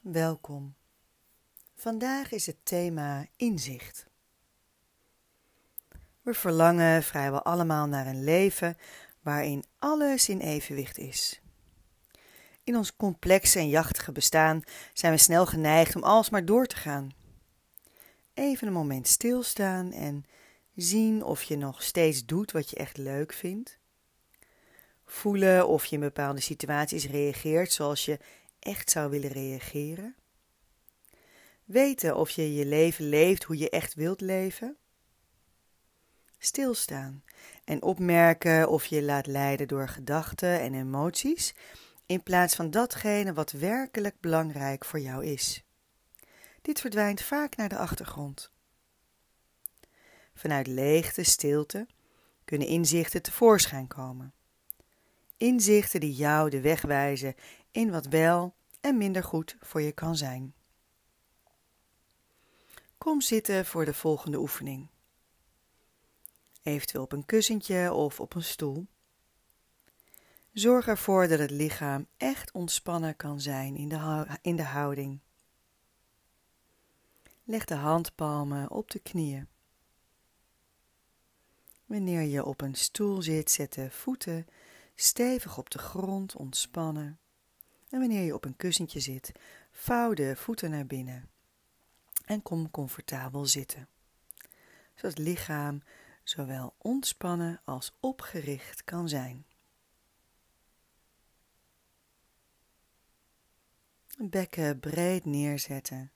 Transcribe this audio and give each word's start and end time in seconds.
Welkom. 0.00 0.74
Vandaag 1.76 2.32
is 2.32 2.46
het 2.46 2.56
thema 2.62 3.26
inzicht. 3.36 4.06
We 6.22 6.34
verlangen 6.34 7.02
vrijwel 7.02 7.42
allemaal 7.42 7.86
naar 7.86 8.06
een 8.06 8.24
leven 8.24 8.76
waarin 9.22 9.64
alles 9.78 10.28
in 10.28 10.40
evenwicht 10.40 10.98
is. 10.98 11.40
In 12.64 12.76
ons 12.76 12.96
complexe 12.96 13.58
en 13.58 13.68
jachtige 13.68 14.12
bestaan 14.12 14.62
zijn 14.92 15.12
we 15.12 15.18
snel 15.18 15.46
geneigd 15.46 15.96
om 15.96 16.02
alsmaar 16.02 16.44
door 16.44 16.66
te 16.66 16.76
gaan. 16.76 17.14
Even 18.34 18.66
een 18.66 18.72
moment 18.72 19.08
stilstaan 19.08 19.92
en 19.92 20.24
zien 20.74 21.24
of 21.24 21.42
je 21.42 21.56
nog 21.56 21.82
steeds 21.82 22.26
doet 22.26 22.52
wat 22.52 22.70
je 22.70 22.76
echt 22.76 22.96
leuk 22.96 23.32
vindt. 23.32 23.78
Voelen 25.04 25.68
of 25.68 25.84
je 25.84 25.94
in 25.94 26.00
bepaalde 26.00 26.40
situaties 26.40 27.06
reageert 27.06 27.72
zoals 27.72 28.04
je 28.04 28.18
echt 28.60 28.90
zou 28.90 29.10
willen 29.10 29.30
reageren. 29.30 30.14
Weten 31.64 32.16
of 32.16 32.30
je 32.30 32.54
je 32.54 32.66
leven 32.66 33.08
leeft 33.08 33.44
hoe 33.44 33.58
je 33.58 33.70
echt 33.70 33.94
wilt 33.94 34.20
leven. 34.20 34.76
Stilstaan 36.38 37.24
en 37.64 37.82
opmerken 37.82 38.68
of 38.68 38.86
je 38.86 39.02
laat 39.02 39.26
leiden 39.26 39.68
door 39.68 39.88
gedachten 39.88 40.60
en 40.60 40.74
emoties 40.74 41.54
in 42.06 42.22
plaats 42.22 42.54
van 42.54 42.70
datgene 42.70 43.32
wat 43.32 43.50
werkelijk 43.50 44.20
belangrijk 44.20 44.84
voor 44.84 45.00
jou 45.00 45.24
is. 45.24 45.64
Dit 46.62 46.80
verdwijnt 46.80 47.22
vaak 47.22 47.56
naar 47.56 47.68
de 47.68 47.78
achtergrond. 47.78 48.50
Vanuit 50.34 50.66
leegte, 50.66 51.22
stilte 51.22 51.86
kunnen 52.44 52.68
inzichten 52.68 53.22
tevoorschijn 53.22 53.86
komen. 53.86 54.32
Inzichten 55.36 56.00
die 56.00 56.14
jou 56.14 56.50
de 56.50 56.60
weg 56.60 56.82
wijzen 56.82 57.34
in 57.70 57.90
wat 57.90 58.06
wel 58.06 58.54
en 58.80 58.96
minder 58.96 59.24
goed 59.24 59.56
voor 59.60 59.80
je 59.80 59.92
kan 59.92 60.16
zijn. 60.16 60.54
Kom 62.98 63.20
zitten 63.20 63.66
voor 63.66 63.84
de 63.84 63.94
volgende 63.94 64.38
oefening. 64.38 64.88
Eventueel 66.62 67.02
op 67.02 67.12
een 67.12 67.26
kussentje 67.26 67.92
of 67.92 68.20
op 68.20 68.34
een 68.34 68.42
stoel. 68.42 68.86
Zorg 70.52 70.86
ervoor 70.86 71.28
dat 71.28 71.38
het 71.38 71.50
lichaam 71.50 72.06
echt 72.16 72.52
ontspannen 72.52 73.16
kan 73.16 73.40
zijn 73.40 73.76
in 73.76 73.88
de, 73.88 74.26
in 74.42 74.56
de 74.56 74.62
houding. 74.64 75.20
Leg 77.44 77.64
de 77.64 77.74
handpalmen 77.74 78.70
op 78.70 78.90
de 78.90 78.98
knieën. 78.98 79.48
Wanneer 81.86 82.22
je 82.22 82.44
op 82.44 82.60
een 82.60 82.74
stoel 82.74 83.22
zit, 83.22 83.50
zet 83.50 83.72
de 83.72 83.90
voeten 83.90 84.46
stevig 84.94 85.58
op 85.58 85.70
de 85.70 85.78
grond 85.78 86.36
ontspannen. 86.36 87.18
En 87.90 87.98
wanneer 87.98 88.22
je 88.22 88.34
op 88.34 88.44
een 88.44 88.56
kussentje 88.56 89.00
zit, 89.00 89.32
vouw 89.70 90.12
de 90.12 90.36
voeten 90.36 90.70
naar 90.70 90.86
binnen 90.86 91.28
en 92.24 92.42
kom 92.42 92.70
comfortabel 92.70 93.46
zitten, 93.46 93.88
zodat 94.94 95.10
het 95.10 95.18
lichaam 95.18 95.82
zowel 96.22 96.74
ontspannen 96.78 97.60
als 97.64 97.96
opgericht 98.00 98.84
kan 98.84 99.08
zijn. 99.08 99.44
Bekken 104.18 104.80
breed 104.80 105.24
neerzetten, 105.24 106.12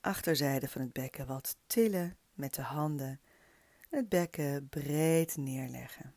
achterzijde 0.00 0.68
van 0.68 0.80
het 0.80 0.92
bekken 0.92 1.26
wat 1.26 1.56
tillen 1.66 2.16
met 2.34 2.54
de 2.54 2.62
handen, 2.62 3.20
het 3.90 4.08
bekken 4.08 4.68
breed 4.68 5.36
neerleggen. 5.36 6.14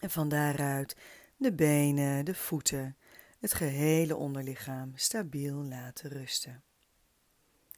En 0.00 0.10
van 0.10 0.28
daaruit 0.28 0.96
de 1.36 1.52
benen, 1.52 2.24
de 2.24 2.34
voeten, 2.34 2.96
het 3.42 3.54
gehele 3.54 4.16
onderlichaam 4.16 4.92
stabiel 4.94 5.54
laten 5.54 6.10
rusten. 6.10 6.62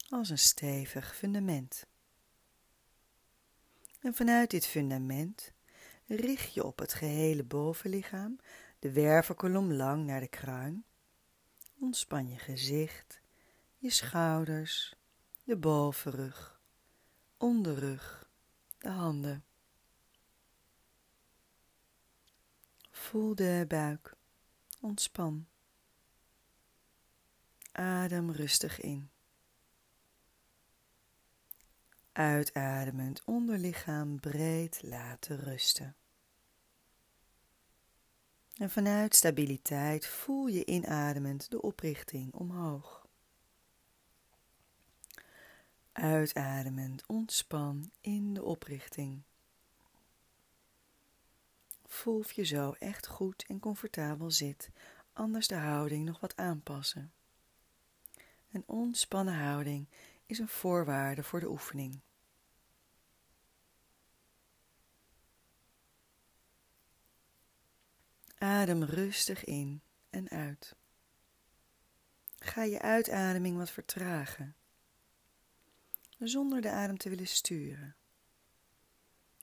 Als 0.08 0.30
een 0.30 0.38
stevig 0.38 1.16
fundament. 1.16 1.86
En 4.00 4.14
vanuit 4.14 4.50
dit 4.50 4.66
fundament 4.66 5.52
richt 6.06 6.54
je 6.54 6.64
op 6.64 6.78
het 6.78 6.92
gehele 6.92 7.44
bovenlichaam, 7.44 8.38
de 8.78 8.92
wervelkolom 8.92 9.72
lang 9.72 10.06
naar 10.06 10.20
de 10.20 10.28
kruin. 10.28 10.84
Ontspan 11.80 12.28
je 12.28 12.38
gezicht, 12.38 13.20
je 13.76 13.90
schouders, 13.90 14.94
de 15.44 15.56
bovenrug, 15.56 16.60
onderrug, 17.36 18.30
de 18.78 18.88
handen. 18.88 19.44
Voel 22.90 23.34
de 23.34 23.64
buik. 23.68 24.14
Ontspan. 24.80 25.46
Adem 27.74 28.30
rustig 28.30 28.80
in. 28.80 29.10
Uitademend 32.12 33.24
onderlichaam 33.24 34.20
breed 34.20 34.82
laten 34.82 35.38
rusten. 35.40 35.96
En 38.56 38.70
vanuit 38.70 39.14
stabiliteit 39.14 40.06
voel 40.06 40.46
je 40.46 40.64
inademend 40.64 41.50
de 41.50 41.62
oprichting 41.62 42.34
omhoog. 42.34 43.06
Uitademend 45.92 47.06
ontspan 47.06 47.90
in 48.00 48.34
de 48.34 48.42
oprichting. 48.42 49.22
Voel 51.84 52.18
of 52.18 52.32
je 52.32 52.44
zo 52.44 52.74
echt 52.78 53.06
goed 53.06 53.44
en 53.48 53.60
comfortabel 53.60 54.30
zit, 54.30 54.70
anders 55.12 55.46
de 55.46 55.54
houding 55.56 56.04
nog 56.04 56.20
wat 56.20 56.36
aanpassen. 56.36 57.13
Een 58.54 58.68
ontspannen 58.68 59.34
houding 59.34 59.88
is 60.26 60.38
een 60.38 60.48
voorwaarde 60.48 61.22
voor 61.22 61.40
de 61.40 61.48
oefening. 61.48 62.00
Adem 68.38 68.82
rustig 68.82 69.44
in 69.44 69.82
en 70.10 70.28
uit. 70.28 70.76
Ga 72.38 72.62
je 72.62 72.80
uitademing 72.80 73.56
wat 73.56 73.70
vertragen, 73.70 74.56
zonder 76.18 76.60
de 76.60 76.70
adem 76.70 76.98
te 76.98 77.08
willen 77.08 77.28
sturen. 77.28 77.96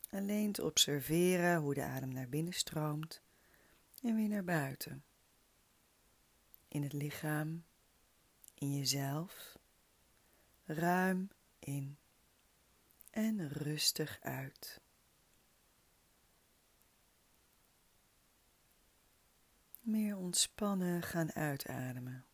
Alleen 0.09 0.51
te 0.51 0.63
observeren 0.63 1.61
hoe 1.61 1.73
de 1.73 1.83
adem 1.83 2.13
naar 2.13 2.29
binnen 2.29 2.53
stroomt 2.53 3.21
en 4.01 4.15
weer 4.15 4.29
naar 4.29 4.43
buiten. 4.43 5.03
In 6.67 6.83
het 6.83 6.93
lichaam, 6.93 7.63
in 8.61 8.73
jezelf, 8.73 9.57
ruim 10.65 11.29
in 11.59 11.97
en 13.09 13.47
rustig 13.47 14.19
uit. 14.21 14.81
Meer 19.79 20.17
ontspannen 20.17 21.01
gaan 21.01 21.31
uitademen. 21.33 22.25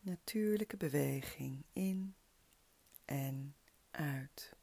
Natuurlijke 0.00 0.76
beweging 0.76 1.64
in 1.72 2.16
en 3.04 3.56
uit. 3.90 4.56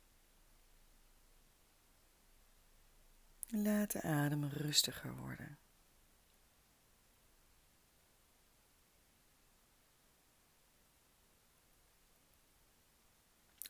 Laat 3.47 3.91
de 3.91 4.01
adem 4.01 4.45
rustiger 4.45 5.15
worden. 5.15 5.64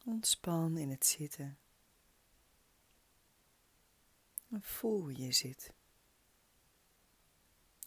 Ontspan 0.08 0.78
in 0.78 0.90
het 0.90 1.06
zitten. 1.06 1.58
En 4.50 4.62
voel 4.62 5.00
hoe 5.00 5.16
je 5.16 5.32
zit. 5.32 5.74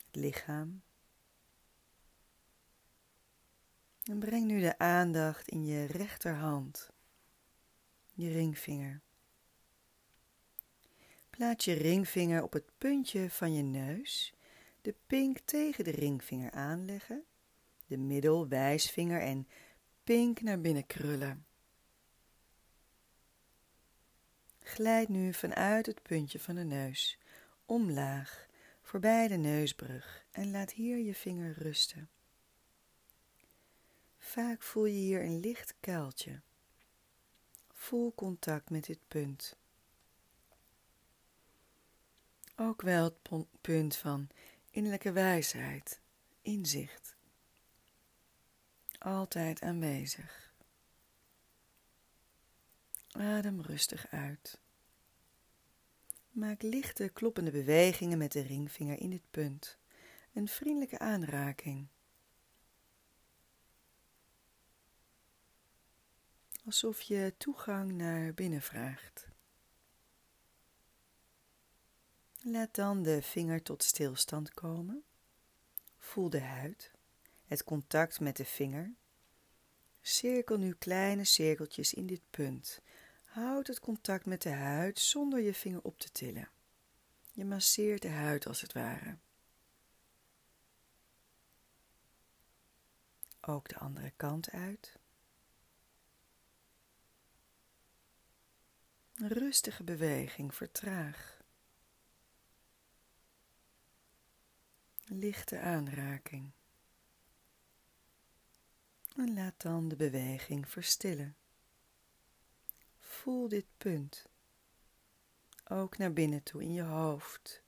Het 0.06 0.16
lichaam. 0.16 0.82
En 4.04 4.18
breng 4.18 4.46
nu 4.46 4.60
de 4.60 4.78
aandacht 4.78 5.48
in 5.48 5.64
je 5.64 5.84
rechterhand, 5.84 6.90
je 8.14 8.30
ringvinger. 8.30 9.00
Laat 11.30 11.64
je 11.64 11.72
ringvinger 11.72 12.42
op 12.42 12.52
het 12.52 12.70
puntje 12.78 13.30
van 13.30 13.52
je 13.52 13.62
neus, 13.62 14.34
de 14.80 14.94
pink 15.06 15.38
tegen 15.38 15.84
de 15.84 15.90
ringvinger 15.90 16.50
aanleggen, 16.50 17.24
de 17.86 17.96
middel, 17.96 18.48
wijsvinger 18.48 19.20
en 19.20 19.48
pink 20.04 20.40
naar 20.40 20.60
binnen 20.60 20.86
krullen. 20.86 21.47
Glijd 24.68 25.08
nu 25.08 25.34
vanuit 25.34 25.86
het 25.86 26.02
puntje 26.02 26.40
van 26.40 26.54
de 26.54 26.64
neus 26.64 27.18
omlaag 27.66 28.46
voorbij 28.82 29.28
de 29.28 29.36
neusbrug 29.36 30.24
en 30.30 30.50
laat 30.50 30.72
hier 30.72 30.98
je 30.98 31.14
vinger 31.14 31.52
rusten. 31.58 32.08
Vaak 34.18 34.62
voel 34.62 34.84
je 34.84 34.92
hier 34.92 35.22
een 35.24 35.40
licht 35.40 35.74
kuiltje. 35.80 36.40
Voel 37.72 38.14
contact 38.14 38.70
met 38.70 38.84
dit 38.84 39.00
punt 39.08 39.56
ook 42.58 42.82
wel 42.82 43.04
het 43.04 43.46
punt 43.60 43.96
van 43.96 44.28
innerlijke 44.70 45.12
wijsheid, 45.12 46.00
inzicht. 46.42 47.16
Altijd 48.98 49.62
aanwezig. 49.62 50.47
Adem 53.18 53.60
rustig 53.60 54.08
uit. 54.10 54.60
Maak 56.30 56.62
lichte 56.62 57.08
kloppende 57.08 57.50
bewegingen 57.50 58.18
met 58.18 58.32
de 58.32 58.40
ringvinger 58.40 59.00
in 59.00 59.10
dit 59.10 59.30
punt. 59.30 59.78
Een 60.32 60.48
vriendelijke 60.48 60.98
aanraking. 60.98 61.88
Alsof 66.64 67.00
je 67.00 67.34
toegang 67.38 67.92
naar 67.92 68.34
binnen 68.34 68.62
vraagt. 68.62 69.28
Laat 72.42 72.74
dan 72.74 73.02
de 73.02 73.22
vinger 73.22 73.62
tot 73.62 73.82
stilstand 73.82 74.50
komen. 74.50 75.04
Voel 75.96 76.30
de 76.30 76.40
huid, 76.40 76.92
het 77.44 77.64
contact 77.64 78.20
met 78.20 78.36
de 78.36 78.44
vinger. 78.44 78.94
Cirkel 80.00 80.58
nu 80.58 80.74
kleine 80.74 81.24
cirkeltjes 81.24 81.94
in 81.94 82.06
dit 82.06 82.22
punt. 82.30 82.80
Houd 83.28 83.66
het 83.66 83.80
contact 83.80 84.26
met 84.26 84.42
de 84.42 84.50
huid 84.50 84.98
zonder 84.98 85.40
je 85.40 85.54
vinger 85.54 85.82
op 85.82 85.98
te 85.98 86.12
tillen. 86.12 86.48
Je 87.32 87.44
masseert 87.44 88.02
de 88.02 88.08
huid 88.08 88.46
als 88.46 88.60
het 88.60 88.72
ware. 88.72 89.16
Ook 93.40 93.68
de 93.68 93.78
andere 93.78 94.12
kant 94.16 94.50
uit. 94.50 94.98
Rustige 99.14 99.84
beweging, 99.84 100.54
vertraag. 100.54 101.38
lichte 105.08 105.58
aanraking. 105.58 106.50
En 109.16 109.34
laat 109.34 109.60
dan 109.62 109.88
de 109.88 109.96
beweging 109.96 110.68
verstillen. 110.68 111.36
Voel 113.28 113.48
dit 113.48 113.66
punt. 113.78 114.26
Ook 115.64 115.98
naar 115.98 116.12
binnen 116.12 116.42
toe 116.42 116.62
in 116.62 116.72
je 116.72 116.82
hoofd. 116.82 117.62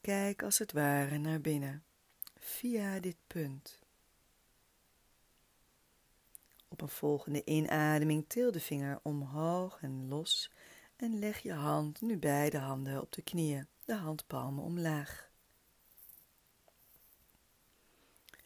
Kijk 0.00 0.42
als 0.42 0.58
het 0.58 0.72
ware 0.72 1.18
naar 1.18 1.40
binnen, 1.40 1.84
via 2.36 3.00
dit 3.00 3.16
punt. 3.26 3.78
Op 6.68 6.80
een 6.80 6.88
volgende 6.88 7.44
inademing 7.44 8.24
til 8.28 8.52
de 8.52 8.60
vinger 8.60 9.00
omhoog 9.02 9.82
en 9.82 10.08
los 10.08 10.50
en 10.96 11.18
leg 11.18 11.38
je 11.38 11.52
hand, 11.52 12.00
nu 12.00 12.18
beide 12.18 12.58
handen 12.58 13.00
op 13.00 13.12
de 13.12 13.22
knieën, 13.22 13.66
de 13.84 13.94
handpalmen 13.94 14.64
omlaag. 14.64 15.30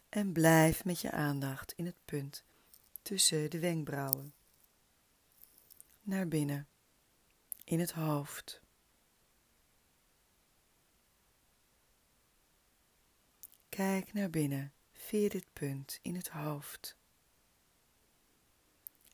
en 0.08 0.32
blijf 0.32 0.84
met 0.84 1.00
je 1.00 1.10
aandacht 1.10 1.72
in 1.72 1.86
het 1.86 2.04
punt 2.04 2.44
tussen 3.02 3.50
de 3.50 3.58
wenkbrauwen. 3.58 4.41
Naar 6.04 6.28
binnen, 6.28 6.68
in 7.64 7.80
het 7.80 7.92
hoofd. 7.92 8.60
Kijk 13.68 14.12
naar 14.12 14.30
binnen 14.30 14.72
via 14.92 15.28
dit 15.28 15.46
punt 15.52 15.98
in 16.02 16.14
het 16.14 16.28
hoofd. 16.28 16.96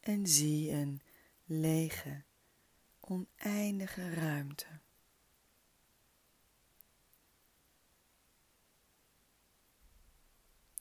En 0.00 0.26
zie 0.26 0.70
een 0.70 1.00
lege, 1.44 2.25
oneindige 3.00 4.14
ruimte. 4.14 4.81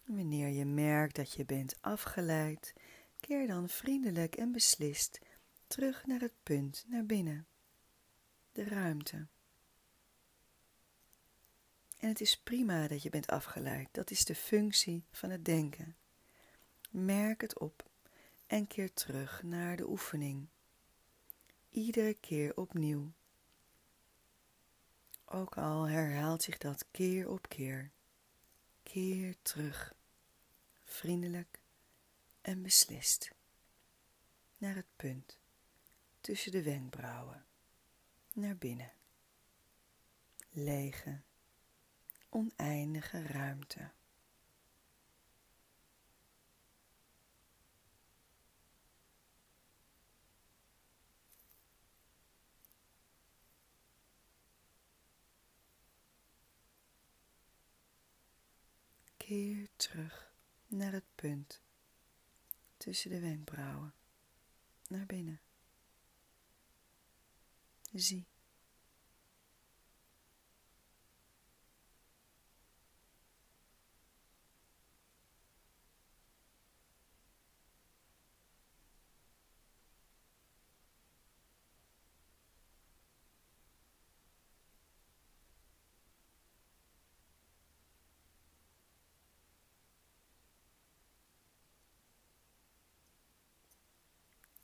Wanneer 0.06 0.48
je 0.48 0.66
merkt 0.66 1.16
dat 1.16 1.34
je 1.34 1.46
bent 1.46 1.82
afgeleid, 1.82 2.74
keer 3.20 3.48
dan 3.48 3.70
vriendelijk 3.70 4.36
en 4.36 4.52
beslist 4.52 5.20
terug 5.68 6.06
naar 6.06 6.20
het 6.20 6.34
punt 6.44 6.86
naar 6.88 7.06
binnen, 7.06 7.48
de 8.52 8.64
ruimte. 8.64 9.28
En 11.98 12.10
het 12.10 12.22
is 12.22 12.38
prima 12.38 12.88
dat 12.88 13.04
je 13.04 13.10
bent 13.10 13.28
afgeleid, 13.28 13.88
dat 13.92 14.12
is 14.12 14.26
de 14.26 14.36
functie 14.36 15.04
van 15.12 15.30
het 15.30 15.46
denken. 15.46 15.96
Merk 16.90 17.42
het 17.42 17.60
op 17.60 17.90
en 18.48 18.68
keer 18.68 18.94
terug 18.94 19.44
naar 19.44 19.78
de 19.78 19.90
oefening. 19.90 20.48
Iedere 21.70 22.14
keer 22.14 22.58
opnieuw. 22.58 23.12
Ook 25.26 25.58
al 25.58 25.84
herhaalt 25.84 26.44
zich 26.44 26.58
dat 26.58 26.86
keer 26.92 27.30
op 27.30 27.50
keer. 27.50 27.92
Keer 28.84 29.36
terug 29.42 29.94
vriendelijk 30.84 31.60
en 32.42 32.62
beslist 32.62 33.32
naar 34.58 34.76
het 34.76 34.88
punt 34.96 35.38
tussen 36.22 36.52
de 36.52 36.64
wenkbrauwen, 36.64 37.46
naar 38.34 38.58
binnen. 38.58 38.92
Lege, 40.50 41.22
oneindige 42.30 43.22
ruimte. 43.22 43.92
Keer 59.18 59.68
terug 59.76 60.32
naar 60.68 60.92
het 60.92 61.16
punt 61.16 61.62
tussen 62.78 63.10
de 63.10 63.20
wenkbrauwen, 63.20 63.94
naar 64.88 65.06
binnen. 65.06 65.47
Zie. 67.98 68.26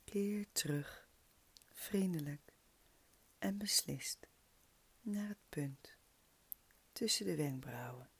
Keer 0.04 0.46
terug, 0.52 1.08
vriendelijk 1.72 2.53
en 3.44 3.58
beslist, 3.58 4.26
naar 5.00 5.28
het 5.28 5.48
punt 5.48 5.96
tussen 6.92 7.26
de 7.26 7.36
wenkbrauwen, 7.36 8.10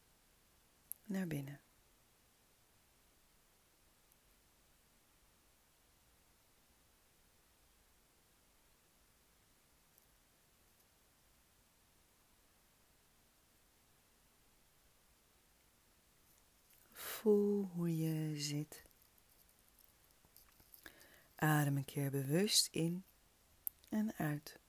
naar 1.04 1.26
binnen. 1.26 1.60
Voel 16.92 17.64
hoe 17.74 17.96
je 17.96 18.40
zit 18.40 18.82
Adem 21.34 21.76
een 21.76 21.84
keer 21.84 22.10
bewust 22.10 22.68
in 22.70 23.04
en 23.88 24.14
uit. 24.16 24.62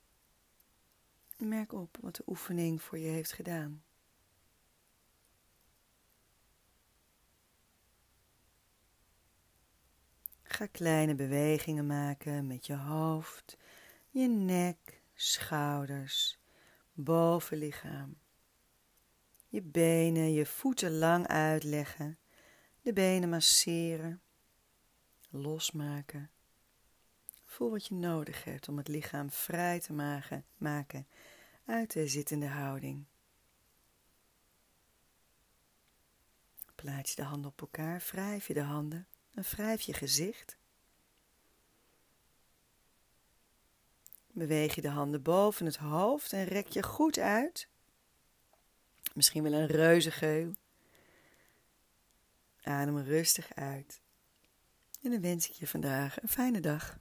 Merk 1.48 1.74
op 1.74 1.98
wat 2.02 2.16
de 2.16 2.24
oefening 2.28 2.82
voor 2.82 2.98
je 2.98 3.08
heeft 3.08 3.32
gedaan. 3.32 3.84
Ga 10.44 10.66
kleine 10.66 11.16
bewegingen 11.16 11.88
maken 11.88 12.48
met 12.48 12.66
je 12.66 12.75
hoofd, 12.75 13.58
je 14.10 14.28
nek, 14.28 15.02
schouders, 15.14 16.40
bovenlichaam. 16.94 18.18
Je 19.48 19.62
benen, 19.62 20.34
je 20.34 20.46
voeten 20.46 20.98
lang 20.98 21.28
uitleggen, 21.28 22.18
de 22.82 22.94
benen 22.94 23.30
masseren, 23.30 24.22
losmaken. 25.30 26.30
Voel 27.46 27.70
wat 27.70 27.86
je 27.86 27.96
nodig 27.96 28.44
hebt 28.44 28.68
om 28.68 28.78
het 28.78 28.88
lichaam 28.88 29.32
vrij 29.32 29.80
te 29.80 29.94
maken, 30.58 31.08
uit 31.66 31.94
de 31.94 32.08
zittende 32.08 32.48
houding. 32.48 33.06
Plaats 36.76 37.10
je 37.10 37.16
de 37.16 37.28
handen 37.28 37.52
op 37.52 37.62
elkaar, 37.62 38.04
wrijf 38.12 38.48
je 38.48 38.54
de 38.54 38.62
handen 38.62 39.08
en 39.34 39.44
wrijf 39.44 39.82
je 39.82 39.94
gezicht. 39.94 40.58
Beweeg 44.32 44.76
je 44.76 44.82
de 44.82 44.90
handen 44.90 45.22
boven 45.22 45.66
het 45.66 45.76
hoofd 45.76 46.34
en 46.34 46.44
rek 46.44 46.68
je 46.68 46.84
goed 46.84 47.18
uit. 47.18 47.68
Misschien 49.14 49.44
wel 49.44 49.54
een 49.54 49.68
reuzengeul. 49.68 50.54
Adem 52.62 52.98
rustig 52.98 53.54
uit. 53.54 54.02
En 55.02 55.12
dan 55.12 55.22
wens 55.22 55.50
ik 55.50 55.56
je 55.56 55.68
vandaag 55.68 56.22
een 56.22 56.30
fijne 56.30 56.60
dag. 56.60 57.00